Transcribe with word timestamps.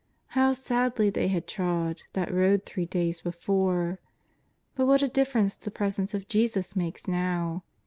How 0.29 0.53
sadly 0.53 1.11
they 1.11 1.27
had 1.27 1.45
trod 1.45 2.01
that 2.13 2.33
road 2.33 2.65
three 2.65 2.87
days 2.87 3.21
before! 3.21 3.99
But 4.73 4.87
what 4.87 5.03
a 5.03 5.07
difference 5.07 5.55
the 5.55 5.69
presence 5.69 6.15
of 6.15 6.27
Jesus 6.27 6.75
makes 6.75 7.07
now! 7.07 7.63